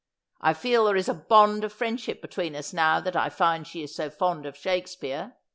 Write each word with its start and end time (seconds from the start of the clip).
I 0.41 0.55
feel 0.55 0.85
there 0.85 0.95
is 0.95 1.07
a 1.09 1.13
bond 1.13 1.63
of 1.63 1.71
friendship 1.71 2.23
between 2.23 2.55
us 2.55 2.73
now 2.73 2.99
that 3.01 3.15
I 3.15 3.29
find 3.29 3.67
she 3.67 3.83
is 3.83 3.93
so 3.93 4.09
fond 4.09 4.47
of 4.47 4.57
Shakespeare.' 4.57 5.35